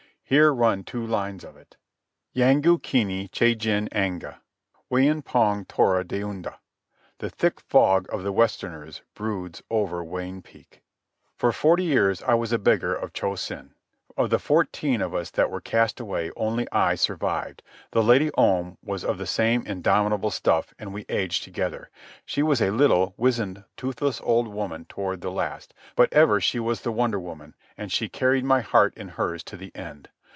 [0.31, 1.75] Here run two lines of it:
[2.33, 4.39] "Yanggukeni chajin anga
[4.89, 6.55] Wheanpong tora deunda,
[7.17, 10.83] The thick fog of the Westerners Broods over Whean peak."
[11.35, 13.73] For forty years I was a beggar of Cho Sen.
[14.15, 17.61] Of the fourteen of us that were cast away only I survived.
[17.91, 21.89] The Lady Om was of the same indomitable stuff, and we aged together.
[22.25, 26.83] She was a little, weazened, toothless old woman toward the last; but ever she was
[26.83, 30.07] the wonder woman, and she carried my heart in hers to the end.